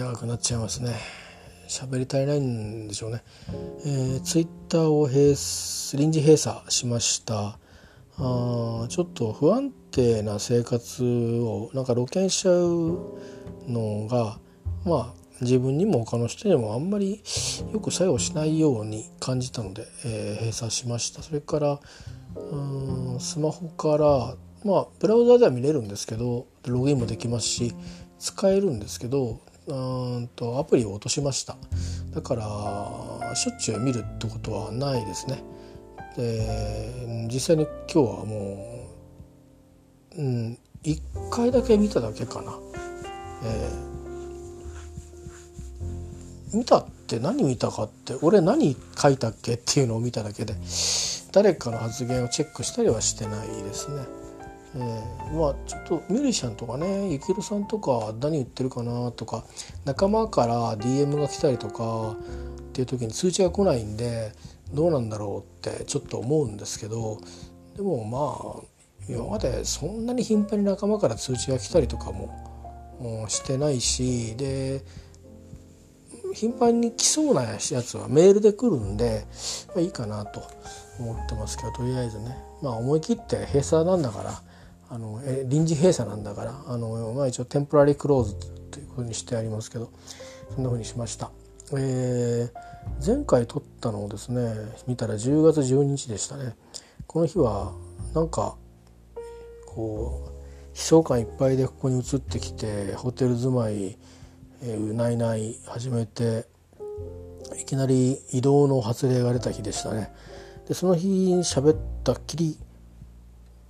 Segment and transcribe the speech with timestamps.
[0.00, 0.94] 長くなっちゃいますね。
[1.68, 3.22] 喋り足りないんでしょうね、
[3.84, 5.34] えー、ツイッターを閉
[5.98, 7.58] 臨時閉鎖しました。
[8.16, 13.18] あちょっと不安定な生活をなんか露見しちゃう
[13.68, 14.38] のが
[14.86, 17.22] まあ自分にも他の人にもあんまり
[17.70, 21.22] よく作用しないように感じたので、えー、閉鎖しました。
[21.22, 21.78] それから
[22.36, 27.74] うんスマホからまあブラウザでは見れるんですけどログインもできますし
[28.18, 29.40] 使えるんですけど
[29.74, 31.56] うんとアプリを落としました。
[32.14, 35.42] だからしょっちゅう見るってことはないですね。
[36.16, 38.88] で実際に今日はも
[40.16, 42.52] う、うん、1回だけ見ただけかな、
[43.44, 50.54] えー、見たって何見たかって俺何書いたっけっていうのを見ただけで
[51.32, 54.19] 誰かの発言をチェックしたりはしてないですね。
[54.74, 59.44] えー、まあちょっとミュージシャンとかねゆきるさんとか何言ってるかなとか
[59.84, 64.32] 仲間から DM が来たりとかっていう時に通知が来ないんで
[64.72, 67.18] どうなんだろうってちょっと思うんですけど
[67.76, 74.84] でもまあ今までそんなに頻繁に仲間から通知が来たりとかもしてないしで
[76.34, 79.26] 頻繁に来そうなやつはメールで来るんで、
[79.68, 80.42] まあ、いいかなと
[80.98, 82.36] 思ってますけどとりあえずね。
[82.62, 84.42] まあ思い切って閉鎖なんだから
[84.90, 88.34] あのえ臨時閉鎖なんだからあの、まあ、一応テンポラリークローズ
[88.70, 89.90] というふうにしてありますけど
[90.54, 91.30] そんなふうにしました。
[91.72, 92.70] えー
[93.04, 94.52] 前回撮ったのをですね
[94.86, 96.54] 見たら10月12日でしたね
[97.06, 97.72] この日は
[98.14, 98.56] なんか
[99.66, 103.96] こう悲壮感いっぱいでここに移ってきてホテル住まい、
[104.62, 106.46] えー、ないない始めて
[107.60, 110.12] いきなり移動の発令が出た日でしたね
[110.68, 112.58] でその日に喋ったっきり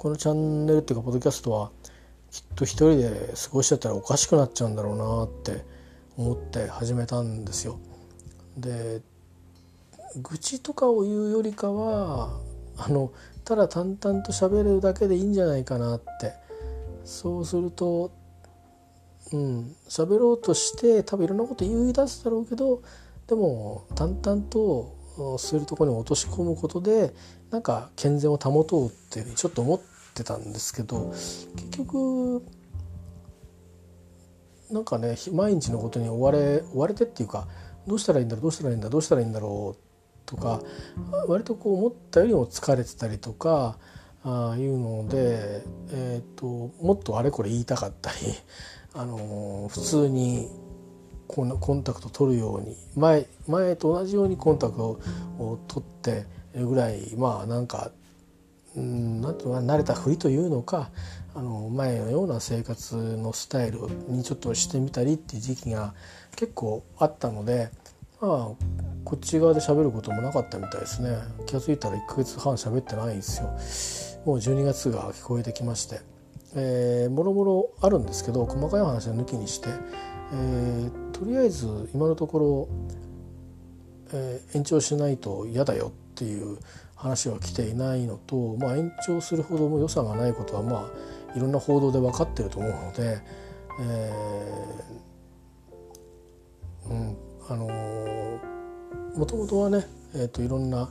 [0.00, 1.70] このチャンネルっていうかポッドキャストは
[2.30, 5.62] きっと一人で過ごしてたらおかしくなっちゃうんだろうなって
[6.16, 7.78] 思って始めたんですよ。
[8.56, 9.02] で
[10.22, 12.30] 愚痴とかを言うよりかは
[12.78, 13.12] あの
[13.44, 16.32] ただ淡々と喋るだけでいいんじゃないかなって
[17.04, 18.10] そうすると
[19.34, 22.80] うん喋ろうとして多分いろんなこと言い出すだろうけど
[23.26, 27.12] でも淡々とするとこに落とし込むことで
[27.50, 29.80] なんか健全を保とうっていうちょっと思っ
[30.14, 31.12] てたんですけど
[31.56, 32.44] 結局
[34.70, 37.48] なんかね毎日のことに追われ追われてっていうか
[37.86, 39.82] どうしたらいいんだろうどうしたらいいんだどうしたらいいんだろう
[40.26, 40.60] とか
[41.26, 43.78] 割とこう思ったよりも疲れてたりとか
[44.22, 45.62] あいうので、
[45.92, 46.46] えーと、
[46.84, 48.16] もっとあれこれ言いたかったり、
[48.92, 50.50] あのー、普通に
[51.26, 54.98] コンタクト取るように前前と同じようにコンタクト
[55.38, 57.92] を取ってぐらいまあなんか
[58.80, 60.90] うんなんていうの慣れたふりというのか
[61.34, 65.94] あの前のような生活のスタイルにちょっとしてみたりっていう時期が
[66.34, 67.70] 結構あったので
[68.20, 68.30] まあ
[69.04, 71.16] こっち側で喋ることもなかったみたいですね。
[71.46, 73.48] 気が付いたら1ヶ月半喋ってないんですよ。
[74.26, 76.00] もう12月が聞こえてきまして。
[76.54, 79.68] えー、もろもろあるんですけど細かい話は抜きにして、
[80.32, 82.68] えー、とりあえず今のところ、
[84.12, 86.58] えー、延長しないと嫌だよっていう
[87.00, 90.90] 話は来ていないのと、まあ、延長するほども良さがないことはま
[91.34, 93.18] あいろんな報道で分かってると思うので、
[93.80, 97.16] えー、うん
[97.48, 97.66] あの
[99.16, 100.90] もともとはね、えーと、いろんな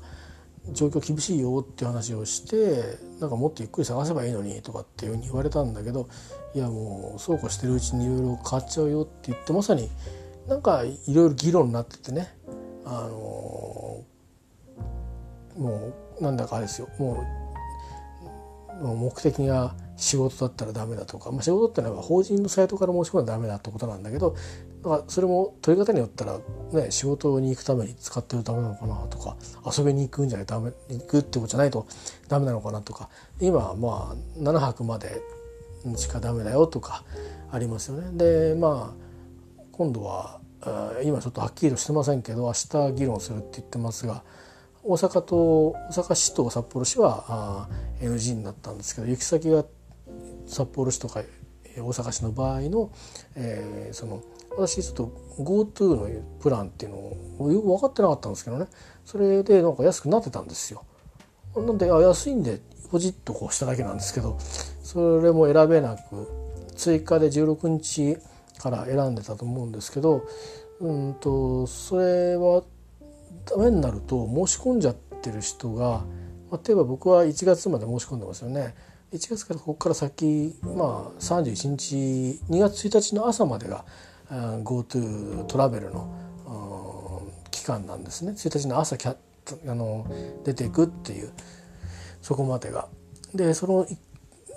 [0.71, 6.09] 状況厳しいよっていう話をしてなんかもっとゆっくり探せばいいのにとかっていうふうに言われたんだけど
[6.55, 9.89] いやもうそうこうしてるうちにいろいろ変わっちゃうよって言ってまさに
[10.47, 12.35] なんかいろいろ議論になっててね
[12.83, 14.03] あの
[15.57, 16.89] もうなんだかあれですよ。
[16.99, 17.25] も
[18.81, 24.35] う目的が仕事だったらダメだとか、まあ、仕事ってのは法人のサイトから申し込んだらダメだってことなんだけど
[24.83, 26.39] だからそれも取り方によったら、
[26.71, 29.35] ね、仕事に行くために使ってるためなのかなとか
[29.77, 31.85] 遊びに行くんじゃないダメ行くってことじゃないと
[32.29, 33.09] ダメなのかなとか。
[33.41, 35.21] 今はまあ7泊まで
[35.95, 37.03] しかダメだよとか
[37.51, 38.09] ありますよね。
[38.13, 39.09] でまあ
[39.73, 40.39] 今度は
[41.03, 44.23] 今ちょっとはっきりとしてませんけど明日議論するって言ってますが
[44.89, 47.69] 大阪と大阪市と札幌市は
[48.01, 49.63] NG になったんですけど行き先が
[50.47, 51.21] 札幌市とか
[51.77, 52.91] 大阪市の場合の、
[53.35, 54.23] えー、その
[54.57, 55.03] 私ちょっと
[55.43, 56.09] GoTo の
[56.39, 58.65] プランっていうのをよく分かってなかったんですけどね
[59.05, 60.83] それでなんか安くなってたんですよ。
[61.55, 62.59] なんであ安いんで
[62.89, 64.39] ポジッとこうしただけなんですけど
[64.81, 66.27] それも選べなく
[66.75, 68.17] 追加で16日
[68.57, 70.25] から選んでたと思うんですけど
[70.79, 72.63] うんとそれは
[73.45, 76.03] ダメになると申し込んじゃってる人が、
[76.51, 78.75] まあ、例えば僕は1月まで申し込んでますよね。
[79.11, 81.95] 1月からここから先、まあ、31日
[82.49, 83.85] 2月1日の朝までが
[84.29, 89.15] GoTo トラベルの期間なんですね1日の朝キャ
[89.67, 90.05] あの
[90.43, 91.31] 出ていくっていう
[92.21, 92.87] そこまでが。
[93.33, 93.85] でその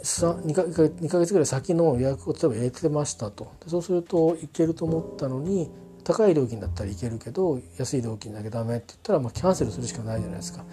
[0.03, 5.71] 2, か2ヶ月ぐらい先の予約を例えば入れてましたとそうすると行けると思ったのに
[6.04, 10.64] 高い料金だったらいけるけど安い料金だけダメって言ったらまあキャンセルするしかないじゃないですか。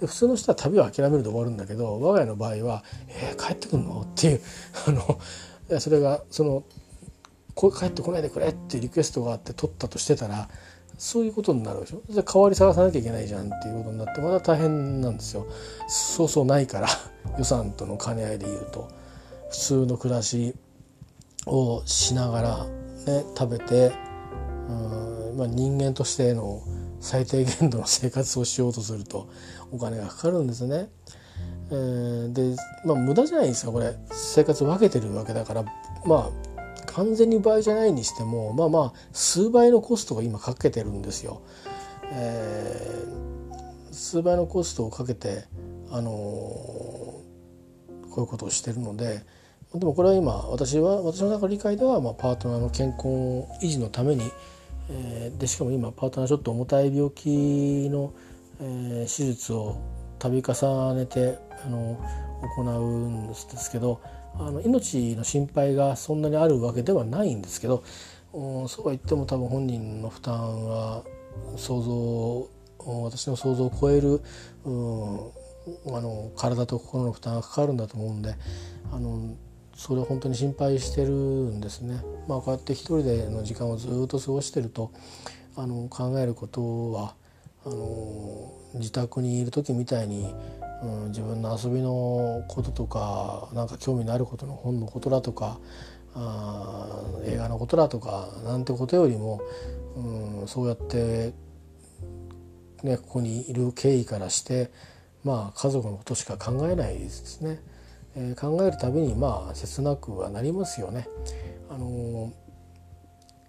[0.00, 4.40] で普通の人は旅を諦めるで終わるんだけど我が家の場合は「えー、帰ってくんの?」っていう
[4.86, 4.90] あ
[5.72, 6.62] のそれがその
[7.56, 10.48] 帰ってこないでくれっていうリクエストがあって取ったとしてたら
[10.96, 12.00] そういうことになるでしょ？
[12.08, 15.46] じゃあ代わり探さなきゃいけないじゃんっていうことになってまだ大変なんですよ
[15.88, 16.88] そうそうないから
[17.36, 18.88] 予算との兼ね合いでいうと
[19.50, 20.54] 普通の暮らし
[21.46, 22.66] をしながら、
[23.12, 23.90] ね、食べて
[25.36, 26.62] まあ、人間としての
[27.00, 29.28] 最低限度の生活をしようとすると
[29.70, 30.88] お金がかかるんですね。
[31.70, 35.64] えー、でまあ無駄じゃないですかこれ生活分けてるわけだから
[36.06, 41.42] まあ完全に倍じゃないにしてもまあまあ数倍のコストが今かけてるんですよ。
[42.10, 45.44] えー、数倍のコストをかけて、
[45.90, 46.12] あのー、
[48.08, 49.22] こういうことをしてるので
[49.74, 53.06] でもこれは今私は私の中の理解では、まあ、パートナーの健康
[53.62, 54.22] 維持のために、
[54.90, 58.12] えー、でしかも今パートナーちょっと重たい病気の、
[58.60, 59.76] えー、手術を
[60.18, 61.98] 度重ねてあの
[62.56, 64.00] 行うんですけど
[64.38, 67.82] あの命の心配がそんなにあるわけではないんですけど、
[68.32, 71.02] うん、そうは言っても多分本人の負担は
[71.56, 72.48] 想像
[73.10, 74.22] 私の想像を超える、
[74.64, 75.16] うん、
[75.96, 78.34] あの体と心の負担がかかるんだと思うんで
[78.92, 79.34] あの
[79.78, 82.02] それを本当に心配してるんですね。
[82.26, 84.90] まあ、こうやって一人での時間をずっと過ごしてると
[85.56, 87.14] あの考えることは
[87.64, 90.34] あの自宅にいる時みたいに、
[90.82, 95.60] うん、自分の遊びのこととかなんか興味のあることの本のことだとか
[96.12, 99.40] あ映画のことだとかなんてことよりも、
[99.94, 101.32] うん、そうやって、
[102.82, 104.72] ね、ここにいる経緯からして
[105.22, 107.60] まあ家族のことしか考えないですね。
[108.16, 111.08] えー、考えるたびにまあ切なくはなりますよね。
[111.70, 112.32] あの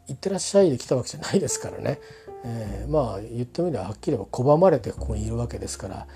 [0.07, 1.99] ー、ってらっしゃいで来たわけじゃないですからね、
[2.43, 6.07] えー、まあ言ってみればはっきり言えば拒まれてここにいるわけですから、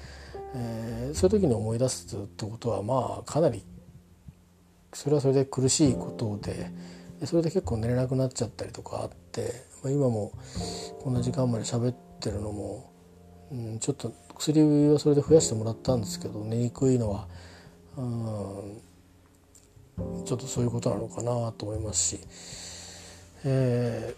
[0.56, 3.64] えー、そういう時に思い出すってことはまあかなり
[4.94, 6.72] それはそれで苦しいことで
[7.26, 10.34] それで結構寝れなくなっちゃったりとかあって、まあ、今も
[11.02, 12.92] こんな時間まで喋ってるのも、
[13.52, 17.28] うん、ちょっと薬はそれで増やしてもらったんですけど寝にくいのは。
[17.98, 18.94] うん
[20.26, 22.20] ちょっとそういうことなのかなと思いますし、
[23.46, 24.16] え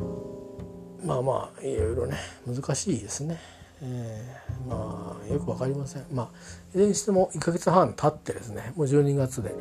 [0.00, 3.38] ー、まあまあいろいろね難しいですね。
[3.82, 6.06] えー、まあよく分かりません。
[6.12, 6.38] まあ
[6.70, 9.54] いずれにしても1か月半経ってですねもう12月で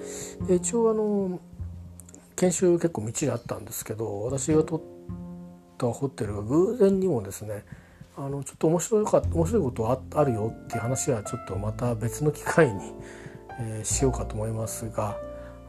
[0.48, 1.40] で一応あの
[2.36, 4.86] 研修結構みっちりあったんですけど私が取っ
[5.78, 7.64] たホテルが偶然にもですね
[8.18, 12.94] あのちょっと面白いか面白いことあるよっていう話はちょっとまた別の機会に
[13.60, 15.18] えー、しようかと思いますが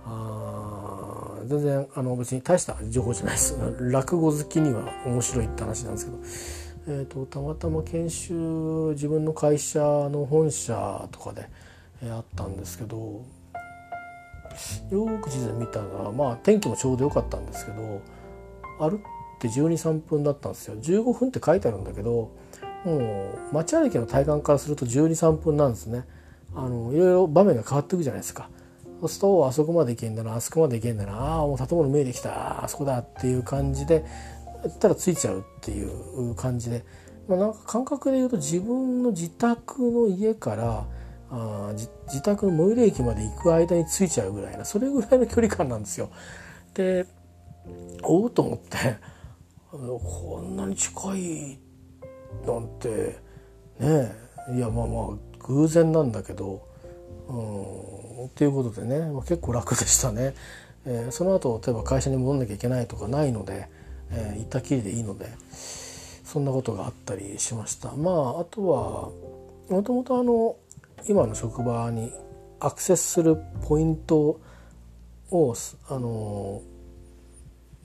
[0.05, 3.59] あ全然あの別に大した情報じゃないです。
[3.91, 6.11] 落語好きには面白いって話なんですけ
[6.91, 11.49] ど、えーと、たまたま研修自分の会社の本社とかで、
[12.03, 13.23] えー、あったんですけど
[14.91, 18.01] よく地図見たらまあ天気もちょうど良かったんですけど
[18.79, 19.01] 歩っ
[19.41, 20.77] て123分だったんですよ。
[20.77, 22.31] 15分って書いてあるんだけど
[22.85, 26.05] もう街歩きの体感からすると123分なんですね。
[26.55, 28.49] あのいろいろ場面が変わっていくじゃないですか。
[29.01, 34.07] そうするとあそこまで行けんだなあそこまで行けんだなああもう建物見えてきたあそこだっていう感じで
[34.69, 36.85] ったらついちゃうっていう感じで、
[37.29, 40.87] まあ、なんか感覚で言うと自分の自宅の家から
[41.31, 46.11] あ自宅の最寄り駅まで行く間に着いちゃうぐらいなそれぐらいの距離感なんですよ。
[46.75, 47.07] で
[48.03, 48.97] おうと思って
[49.71, 51.59] こんなに近い
[52.47, 53.19] なんて
[53.81, 54.17] ね
[54.51, 55.09] えいやまあまあ
[55.49, 56.67] 偶然なんだけど、
[57.29, 60.35] うん、っていうことでね、まあ、結構楽でしたね。
[60.87, 63.69] えー、その後例えば会社に戻んなきゃいけないとかないので、
[64.11, 65.27] えー、行ったきりでいいので
[66.25, 67.93] そんなことがあったりしました。
[67.93, 69.11] まああとは
[69.69, 70.57] もともとあの
[71.09, 72.13] 今の職場に
[72.61, 73.37] アクセスする
[73.69, 74.41] ポイント
[75.31, 75.55] を
[75.89, 76.63] あの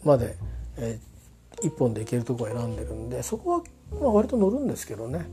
[0.04, 0.38] まで、
[0.78, 3.64] えー、1本で行けるとこを選んでるんでそこは、
[4.00, 5.26] まあ、割と乗るんですけどね。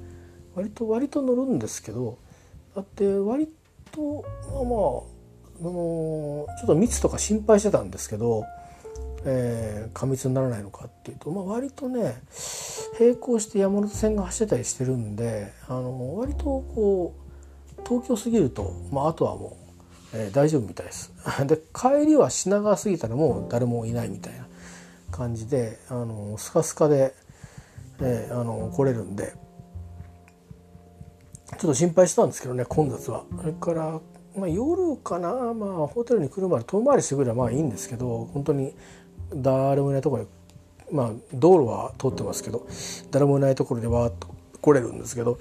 [0.58, 2.18] 割と割と乗るんですけど
[2.74, 3.48] だって割
[3.92, 4.76] とまあま
[5.14, 5.18] あ
[5.60, 8.44] あのちょっと密とか心配してたんですけど、
[9.24, 12.22] えー、過密にならないのかっていうと、まあ、割とね
[12.98, 17.14] 並行して山手線が走ってたりしてるんであの割とこ
[17.76, 19.56] う東京過ぎると、まあ、あとはも
[20.14, 21.12] う、えー、大丈夫みたいです。
[21.46, 24.46] で帰りは品川過ぎたらもう誰もいないみたいな
[25.10, 27.14] 感じであのスカスカで、
[28.00, 29.34] えー、あの来れるんで
[31.52, 33.24] ちょっと心配したんですけどね混雑は。
[33.40, 34.00] それから
[34.38, 38.72] まあ、夜かな、まあ、ホテルに来るまで遠回りしてくればまあいいんですけど本当に
[39.34, 40.28] 誰もいないところに
[40.92, 42.66] まあ道路は通ってますけど
[43.10, 44.28] 誰もいないところでわーっと
[44.60, 45.38] 来れるんですけど、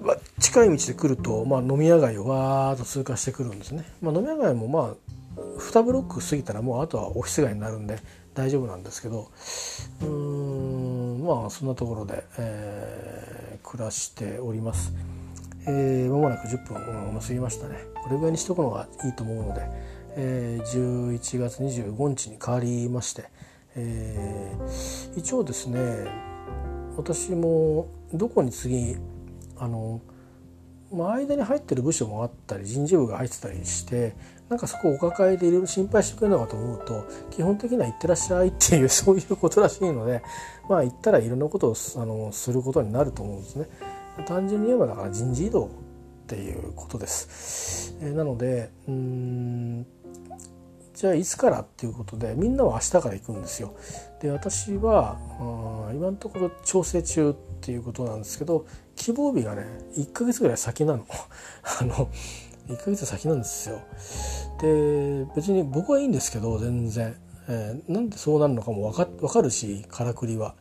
[0.00, 3.84] まあ、近い道で来ると、まあ、飲み屋街をわーっと通過してくるんですね。
[4.00, 7.98] まあ、飲み屋街もまあ2ブロック過ぎたらもうあとはオフィス街になるんで
[8.34, 9.30] 大丈夫なんですけど
[10.02, 14.92] うんまあそんなところで、えー、暮らしております。
[15.66, 19.62] えー、間もなく10分、過ぎましたねこれぐらいにしとくのがいいと思うので、
[20.16, 23.24] えー、11月25日に変わりまして、
[23.74, 26.06] えー、一応ですね
[26.96, 28.96] 私もどこに次
[29.58, 30.00] あの、
[30.92, 34.14] まあ、間に入ってる部署もあったり人事部が入ってたりして
[34.48, 40.22] なんかそこをお抱えでいろいろ心配してくれるのかと思うと基本的には行ってらっしゃいっていうそういうことらしいので
[40.68, 43.66] まあ行ったらいろんなことをあのすることになると思うんですね。
[44.24, 45.68] 単純に言えばだから人事異動っ
[46.26, 47.96] ていうことです。
[48.00, 49.86] えー、なのでうん
[50.94, 53.76] じゃあいつからっていうことでみんなは明日から行くんですよ。
[54.20, 55.18] で私は
[55.94, 61.04] 今のところ調整中っていうことなんですけど希望日がね1ヶ月ぐらい先なの。
[61.80, 62.08] あの
[62.68, 63.80] 1ヶ月先なんですよ。
[64.60, 67.14] で別に僕はいいんですけど全然、
[67.48, 70.54] えー、なんでそうなるのかも分か分かるしからくりは。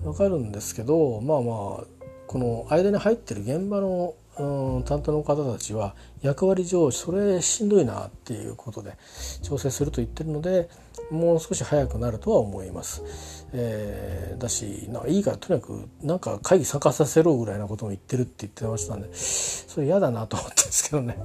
[0.00, 1.84] 分かるんですけどまあまあ
[2.26, 8.94] この間に入ってる現場のうん担当の方たちは役割上それしんどいなっていうことで
[9.42, 10.68] 調整すると言ってるので
[11.10, 13.46] もう少し早くなるとは思います。
[13.52, 21.16] えー、だしなんかいいからとにかくなんか会議参加させろぐらいなことも言ってるって言ってましたんでそれ嫌だなと思ったんですけどね。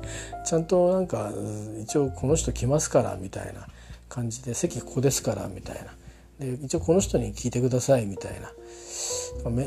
[0.45, 1.33] ちゃんとなんか
[1.81, 3.67] 一応この人来ますからみたいな
[4.07, 5.95] 感じで席ここですからみたいな。
[6.39, 8.51] で一応この人に聞いてくださいみたいな。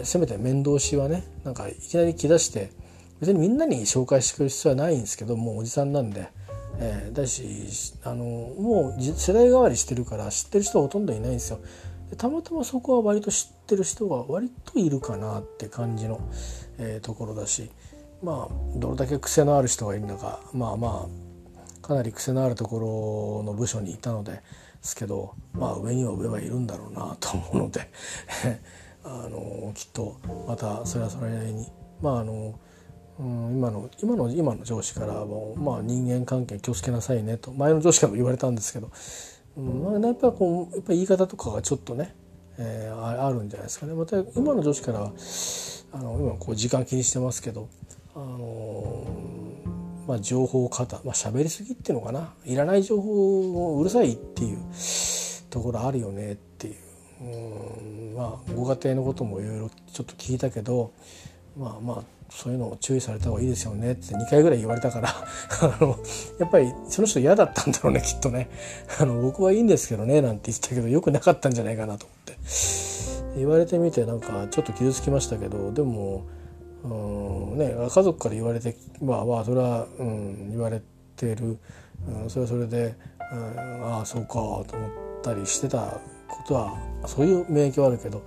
[0.04, 2.70] せめて面倒しはねなんかいきなり来だして
[3.20, 6.28] 別にみんなに紹介してくる必要はないんですけどもうおじさんなんで、
[6.78, 11.60] えー、だしあのもう世代代わりしてるから知ってる人ほとんどいないんですよ。
[12.18, 16.20] たまたまそこは割と知ってる人が割といるかなって感じの、
[16.78, 17.70] えー、ところだし
[18.22, 24.42] まあどれだけ癖のある人がいるのかまあまあかなり癖のあるところの部署にいたので
[24.82, 27.90] すけどまあ上には上はいるんだろうなと思うので
[29.04, 30.16] あのきっと
[30.48, 31.66] またそれはそれなりに。
[32.00, 32.58] まああの、
[33.18, 37.52] うん、今の今の今の上司からも、まあ、人間関係気をつけなさいねと。
[37.52, 38.90] 前の上司からも言われたんですけど、
[39.56, 42.14] うんまあ、やっぱこうやっぱ言い方とかがちょっとね、
[42.58, 43.94] えー、あるんじゃないですかね。
[43.94, 45.12] また今の上司からは
[45.92, 47.68] あの今こう時間気にしてますけど、
[48.14, 49.04] あの
[50.06, 52.34] まあ、情報過多、まあ喋りすぎっていうのかな。
[52.44, 54.58] いらない情報をうるさいっていう
[55.50, 56.36] ところあるよねっ
[57.24, 60.92] うんまあご家庭のこともいろいろちょっと聞いたけど
[61.56, 65.08] まあまあそういうのを注意された方がいいですよねって2回ぐらい言われたから
[65.62, 65.96] あの
[66.38, 68.48] やっぱりその人嫌だったんだろうねきっとね。
[68.98, 72.34] あの僕はいいんですけどねなんて言ってたけどよくなかったんじゃないかなと思って。
[73.36, 76.24] 言われてみてなんかちょっと傷つきましたけどでも
[76.84, 80.80] うんね家族から言われてまあまあそれは、うん、言われ
[81.16, 81.58] てる、
[82.06, 82.94] うん、それはそれで、
[83.32, 84.64] うん、ああそうかと思っ
[85.22, 88.22] たりしてたことはそういう免疫はあるけど、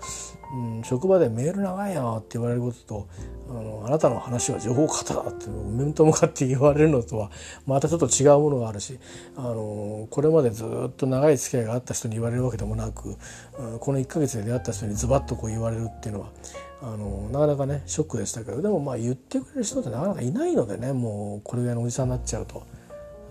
[0.54, 3.08] うん、職場でメール長いなって言われることと
[3.50, 7.32] あのあなたの話は情報型だって面と向かって言われるのとは
[7.66, 9.00] またちょっと違うものがあるし
[9.36, 13.18] あのこれまでずっと長い付き合いがあった人に言われるわけでもなく、
[13.58, 16.30] うん、この1ヶ月で出会った人にズバッとこう言われるっていうのは
[16.82, 22.66] あのなかなかねショックでしたけどでもまあ言ってくれる人ってなかなかいないのでねもうこれぐらいのおじさんになっちゃうと。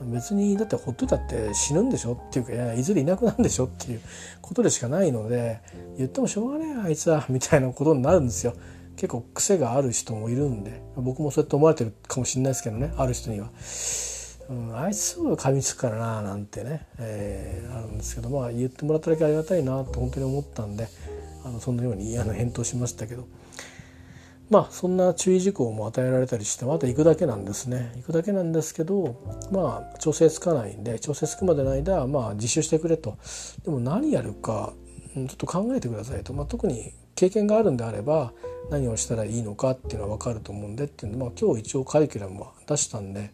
[0.03, 4.01] 別にだってほっといたって死ぬんでしょっていうかいずれいなくなるんでしょっていう
[4.41, 5.61] ことでしかないので
[5.97, 8.55] 言ってもしょうがねえあいつは みたいなことになるんですよ
[8.97, 13.51] 結構癖がある人もいるんで僕もそうやって思われてるかもしれないですけどねある人には、
[14.49, 20.89] うん、あいつすぐ噛みつくからななんてね、えー、あるんですけどまあ言ってもらっただけありがたいなと本当に思ったんで
[21.45, 23.27] あのそんなようにあの返答しましたけど。
[24.49, 27.93] まあそんな注意事項も与えられたりしてまた行くだけなんですね。
[27.97, 29.17] 行くだけなんですけど
[29.51, 33.19] まあ調整つかないんで調整つくまでの間まあ自習してくれと。
[33.65, 34.73] でも何やるか
[35.15, 38.33] ちょっと考えてくださいと、まあ、特に経験があるんであれば
[38.71, 43.31] 何をしたらいいのかっていうのは分かると思うんでっていうんで、まあ、今日一応カリキュラムは出したんで、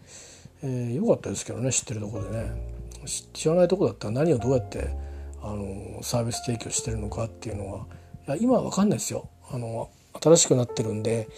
[0.63, 2.73] えー、よかったですけどね知ってるところでね。
[3.05, 4.95] 知らないとこだったら何をどうやって
[5.43, 7.87] あのサービス提供してるのかっていうのは。
[8.29, 9.29] いや今は分かんないですよ。
[9.51, 9.91] あの
[10.21, 11.29] 新しくなってるんで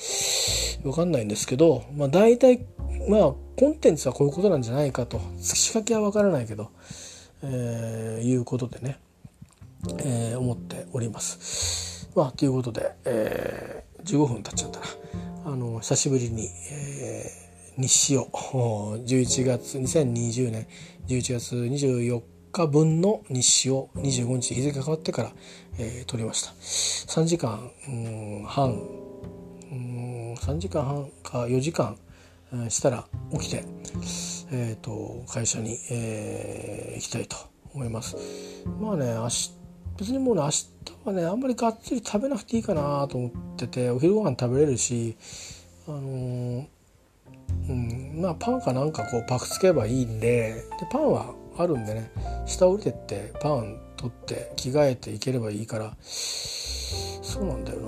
[0.82, 2.66] 分かんないんですけど、まあ、大体
[3.08, 3.20] まあ
[3.56, 6.70] コンテンツはこういうことなんじゃないかと仕掛けは分からないけど、
[7.42, 8.98] えー、いうことでね
[10.04, 12.08] えー、思っております。
[12.14, 14.86] まあということで、えー、15分経っちゃったな。
[15.46, 20.66] あの久しぶりに、えー、日誌を11月2020年
[21.08, 25.32] 11月24日分の日誌を25日日付が変わってから、
[25.78, 26.50] えー、撮りました。
[26.52, 27.70] 3時間
[28.46, 29.04] 半。
[29.72, 31.96] うん3時間半か4時間
[32.68, 33.64] したら起きて、
[34.52, 37.36] えーと、会社に、えー、行きたいと
[37.74, 38.16] 思います。
[38.80, 39.52] まあね明日
[39.98, 40.68] 別にもうね明日
[41.04, 45.16] はねあんまりがっつり食べなくていいかなと思っててお昼ご飯食べれるし
[45.86, 46.66] あのー、
[47.68, 52.10] うんまあパンかなんかこうパクつけばいいんででパンはあるんでね
[52.46, 55.96] 下降りてってパン取って着替えていければいいから。
[56.00, 57.84] そうなんだよな。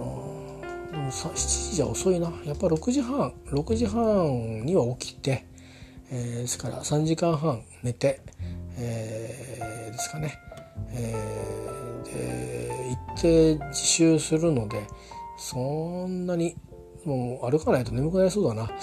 [0.90, 2.32] でも7時じゃ遅いな。
[2.44, 5.44] やっぱ6時半6時半には起きて、
[6.10, 8.22] えー、ですから3時間半寝て、
[8.78, 10.38] えー、ですかね、
[10.92, 14.86] えー、で行って自習するので
[15.38, 16.56] そんなに
[17.04, 18.70] もう歩かないと眠くなりそうだな。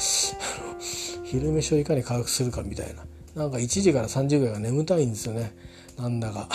[1.23, 3.05] 昼飯をいかに回復するかみたいな。
[3.33, 5.55] なんか1時から3時ぐらいが眠たいんですよね。
[5.97, 6.47] なんだか。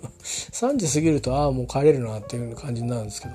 [0.24, 3.34] 3時過ぎるとああもう帰れるなっていう感じになるんですけど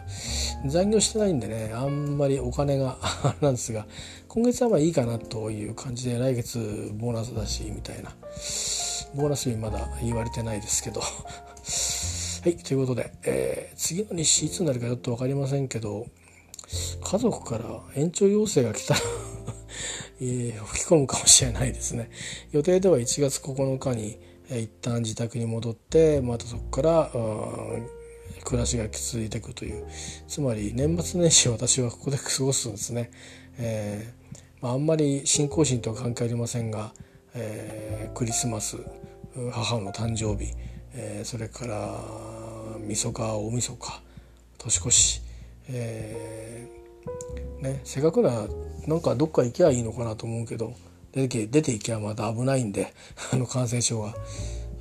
[0.69, 2.97] 残業してないんでねあんまりお金が
[3.41, 3.85] なんですが
[4.27, 8.15] 今月はまあいいかなという感じで来月ボーナスだしみたいな
[9.15, 11.01] ボーナス日まだ言われてないですけど。
[12.43, 16.07] はいということで、えー、次の日誌いつになるかちょっと分かりませんけど
[17.03, 19.01] 家族から延長要請が来たら
[20.23, 22.09] えー、吹き込むかもしれないですね。
[22.51, 24.19] 予定では1月9日に、
[24.51, 27.11] 一旦自宅に戻ってまたそこから
[28.43, 29.85] 暮らしが続いていくという。
[30.27, 33.11] つまり年末年始私はここで過ごすんですね、
[33.57, 34.21] えー
[34.61, 36.93] まあ、んまり信仰心とは関係ありませんが、
[37.33, 38.77] えー、クリスマス
[39.51, 40.53] 母の誕生日、
[40.93, 41.99] えー、それから
[42.79, 44.01] みそか大晦日
[44.59, 45.21] 年越し、
[45.69, 48.47] えーね、せっかくなら
[48.87, 50.73] なんかどっか行きゃいいのかなと思うけど
[51.13, 52.93] 出て出て行きゃまた危ないんで
[53.31, 54.15] あの感染症が。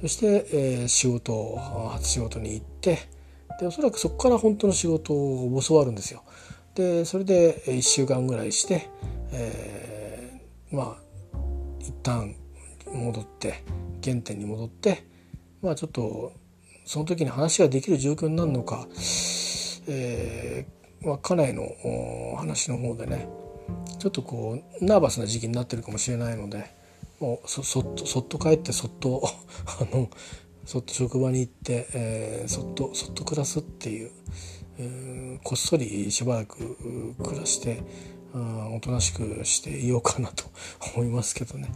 [0.00, 2.98] そして、えー、仕事初仕事に行って
[3.60, 6.22] でおそらくそこから本当の仕事を教わるんですよ。
[6.74, 8.88] でそれで1週間ぐらいして、
[9.32, 11.38] えー、まあ
[11.80, 12.34] 一旦
[12.86, 13.62] 戻って
[14.02, 15.04] 原点に戻って
[15.60, 16.32] まあちょっと
[16.86, 18.88] その時に話ができる状況になるのか、
[19.86, 21.68] えーまあ、家内の
[22.36, 23.28] 話の方でね
[23.98, 26.70] ちょっとこうナーバスな時期になってるかもしれないので
[27.20, 29.22] もうそそっとそっと帰ってそっと
[29.80, 30.08] あの
[30.64, 34.10] そっと職場に行って、えー、そっとそっと暮らすっていう、
[34.78, 36.76] えー、こっそりしばらく
[37.22, 37.82] 暮らして
[38.32, 40.44] おとなしくしていようかなと
[40.96, 41.68] 思いますけどね、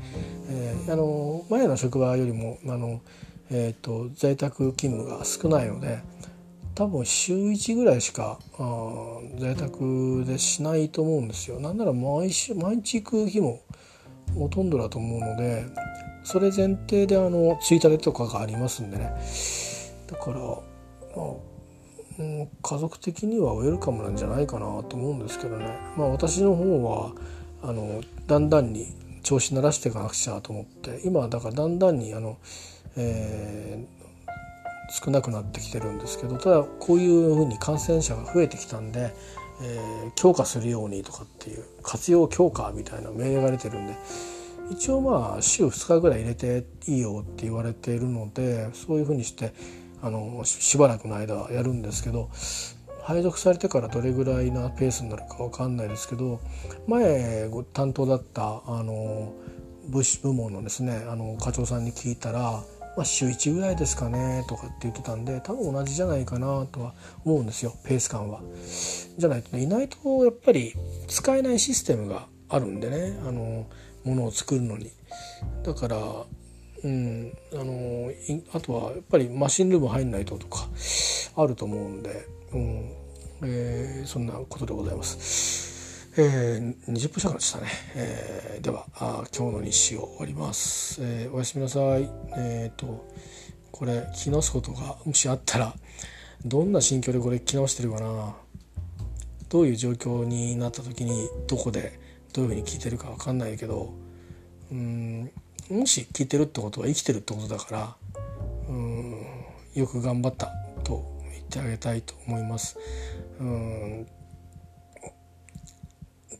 [0.48, 3.00] えー、あの前の職場よりもあの、
[3.50, 5.98] えーと在宅勤務が少ないので
[6.74, 11.60] 多分週1ぐらいしかあ在宅でしないと思うんですよ。
[11.60, 13.60] なんなら毎週毎日行く日も
[14.34, 15.64] ほとんどだと思うので
[16.24, 19.12] それ前提であのついたてとかがありますんでね。
[20.06, 20.52] だから、ま
[21.16, 21.34] あ
[22.18, 25.66] うん、家族的にはウェルカムなんじゃないかなと思うんですけどね。
[25.96, 27.12] まあ私の方は
[27.62, 28.86] あのだんだんに
[29.22, 32.38] 調子慣らしていかなくちゃと思って今だからだんだんにあの、
[32.96, 33.84] え
[34.90, 39.14] 少なくなってきてるんですけどただこういうふうに感染者が増えてきたんで、
[39.62, 43.94] えー、強化するようにとかっていう活用強化みたいな命令が出てるんで
[44.70, 49.52] 一応まあ週2日ぐらい入れていいよって言われているのでそういうふうにして
[50.02, 52.30] あのしばらくの間やるんですけど
[53.02, 56.40] 配属されてからどれぐらいなペースになるか分かんないですけど
[56.86, 59.34] 前担当だったあの
[59.88, 62.62] 物資部門のですねあの課長さんに聞いたら
[62.96, 68.40] まあ、週1ぐらいですかねとかって言ってたんで多分同じじゃないかなとは思うんですよペース感は。
[69.18, 70.74] じゃないとねいないとやっぱり
[71.08, 73.66] 使えないシステムがあるんでねあの
[74.04, 74.90] ものを作るのに。
[75.62, 78.10] だからうんあの
[78.52, 80.68] あとはやっぱりマシンルーム入んないととか
[81.36, 82.92] あると思うんで、うん
[83.42, 85.63] えー、そんなことでございます。
[86.16, 92.08] えー、20分近くなっちゃったね、えー、ではあ今日の日誌を終わります、えー、おやすみなさい。
[92.36, 93.04] えっ、ー、と
[93.72, 95.74] これ着直すことがもしあったら
[96.44, 98.36] どんな心境でこれ着直してるかな？
[99.48, 101.98] どういう状況になった時にどこで
[102.32, 103.92] どういうふうに聞いてるか分かんないけど
[104.70, 105.32] うん
[105.68, 107.96] もし聞いてるってことは生きてるってことだから
[108.68, 109.26] うん
[109.74, 110.52] よく頑張った
[110.84, 112.78] と言ってあげたいと思います。
[113.40, 114.06] うん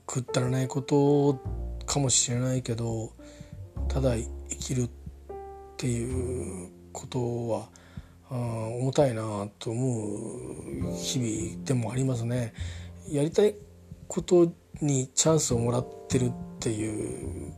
[0.07, 1.41] くったらないこと
[1.87, 3.13] かもしれないけど
[3.89, 4.91] ただ生きるっ
[5.77, 7.69] ていうことは
[8.31, 10.17] 重たいなと思
[10.91, 12.55] う日々でもありますね。
[13.09, 13.55] やりたい
[14.09, 17.53] ことにチャンスをもらってるっていう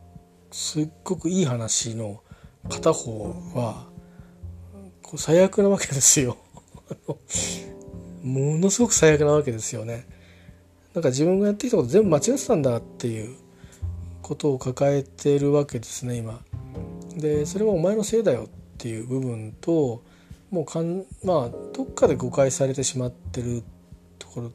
[0.51, 2.23] すっごくいい話の
[2.69, 3.87] 片方は
[5.17, 6.37] 最悪なわけですよ
[8.23, 10.07] ものすごく最悪なわけですよね。
[10.97, 13.37] なんか自分がやってきたこと全部間違ってたんだっていう
[14.23, 16.41] ことを抱えてるわけですね今。
[17.19, 20.03] でそれはお前のせいだよっていう部分と
[20.51, 23.63] もうかんまあどっかで誤解されてしまってる
[24.19, 24.51] ところ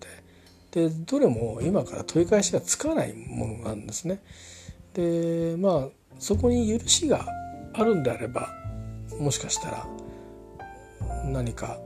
[0.72, 4.20] ででどれも今から取り返しがつかないものなんですね。
[4.96, 7.28] でまあそこに許しが
[7.74, 8.50] あるんであれば
[9.20, 9.88] もしかしたら
[11.24, 11.78] 何か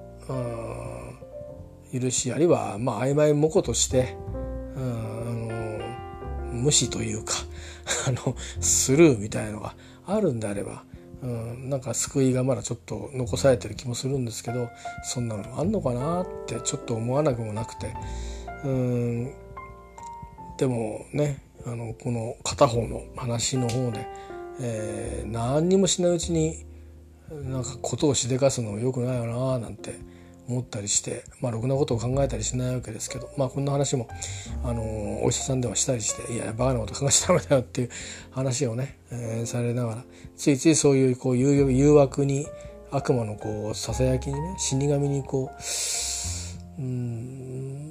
[1.94, 4.15] 許しあるいはまあ曖昧模倣として
[4.76, 5.80] あの
[6.52, 7.34] 無視というか
[8.08, 10.84] あのスルーみたいのがあるんであれば
[11.22, 14.70] うん、なんか救いがまだちょっと残されてる気もするんですけど
[15.04, 17.96] そんなのあんのかなってちょっと思わなくもなくて
[18.64, 19.34] うん
[20.58, 24.08] でもねあのこの片方の話の方で、
[24.60, 26.66] えー、何にもしないうちに
[27.32, 29.96] なんかことをしでかすのもよくないよななんて
[30.47, 34.08] 思ったりして、まあ、ろくなことを考えたりしないわけですけど、まあ、こんな話も、
[34.63, 37.89] あのお医者さんではしたりしていやバカなこと考えちゃダメだよっていう
[38.31, 40.03] 話をね、えー、されながら
[40.38, 42.47] ついついそういうこう誘誘惑に
[42.91, 45.51] 悪魔のこうささやきにね死神にこ
[46.77, 47.89] ううん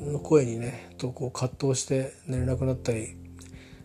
[0.00, 3.16] の声にねとこう葛藤して寝れなくなったり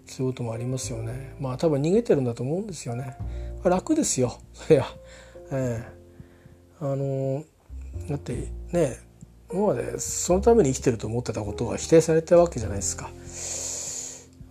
[0.05, 1.35] そういうこともありますよね。
[1.39, 3.17] まあ多分逃げてるんだと思うんですよね。
[3.63, 4.85] 楽ですよそりゃ
[5.51, 5.81] え
[6.81, 7.45] えー、あの
[8.10, 8.99] だってね
[9.51, 13.10] 今までそのために生きてると思ってたことが否定されたわけじゃないですか。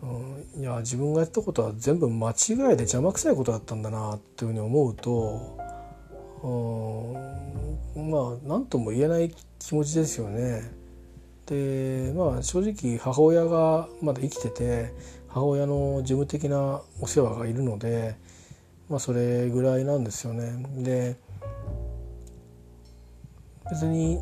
[0.02, 5.58] うん、いや自分がやったことは全部間違いで邪魔くさいことだったんだなっていうふうに思うと
[6.42, 10.62] うんまあ何とも言えない気持ちですよね。
[11.46, 14.92] でまあ正直母親がまだ生きてて
[15.28, 18.16] 母親の事務的なお世話がいるので
[18.88, 20.64] まあそれぐらいなんですよね。
[20.82, 21.16] で
[23.70, 24.20] 別に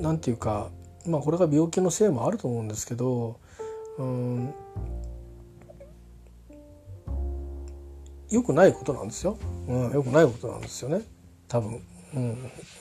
[0.00, 0.70] 何て言うか
[1.06, 3.38] まあこれが病気のせいもあると思うんですけど
[3.98, 4.54] うん
[8.30, 11.02] よくないことなんですよ、うん、よくないことなんですよね。
[11.46, 11.80] 多分、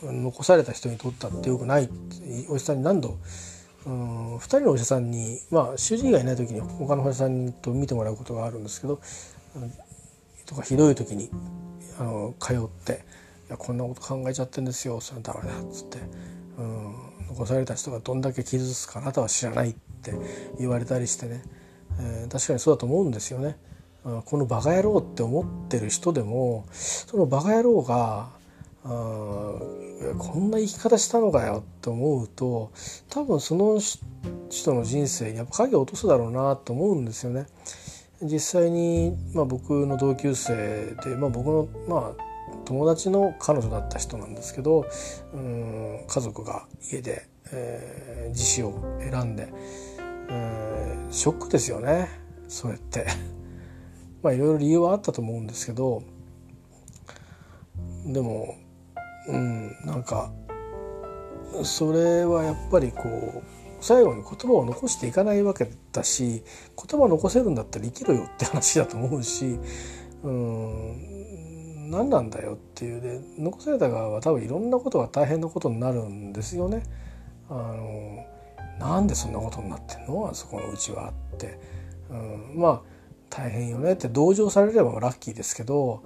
[0.02, 1.88] うん、残された人にとったってよくない。
[2.50, 3.20] お医者さんに何度
[3.86, 9.00] うん、2人のお医者さんにまあ主治医がいない時に他のお医者さんと見てもらうことがあるんですけど、
[9.56, 9.72] うん、
[10.48, 11.30] とかひどい時に
[12.00, 13.06] あの通って
[13.50, 16.00] やこんなこと考えちゃってんですよそれはダメだ」っつって、
[16.58, 16.96] うん、
[17.30, 20.14] 残された人がどんだけ傷つくかあなたは知らないって
[20.60, 21.44] 言われたりしてね、
[22.00, 23.58] えー、確かにそうだと思うんですよね。
[24.26, 28.30] このバカ野郎って思ってる人でもそのバカ野郎が
[28.84, 29.60] あ
[30.20, 32.72] こんな生き方したのかよって思うと
[33.10, 33.80] 多分その
[34.50, 37.48] 人の人生にやっぱ影を落とすだろうなと思うんですよね。
[38.22, 42.24] 実際に、まあ、僕の同級生で、まあ、僕の、まあ、
[42.66, 44.86] 友達の彼女だった人なんですけど
[45.34, 49.48] うん家族が家で、えー、自死を選んで、
[50.30, 52.10] えー、ショックですよね
[52.48, 53.08] そうやって。
[54.22, 56.02] まあいろいろ理由はあったと思うんですけど
[58.06, 58.56] でも
[59.28, 60.32] うんなんか
[61.64, 63.44] それはやっぱりこう
[63.82, 66.44] 最後に言葉を残していかないわけだし
[66.76, 69.60] 言葉を残せるんだったら生きろよって話だと思うし
[70.24, 71.15] うん
[71.90, 76.84] 何なんだよっていうで残された側は多分いろんなことが大変なことになるんですよね。
[77.50, 78.26] あの
[78.80, 80.30] なんでそんなことになってんの？
[80.30, 81.60] あそこのうちはって、
[82.10, 82.82] うん、まあ
[83.30, 86.04] 大変よねって同情されればラッキーですけど、